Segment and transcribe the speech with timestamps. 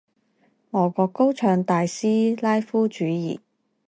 [0.71, 3.39] 俄國高唱大斯拉夫主義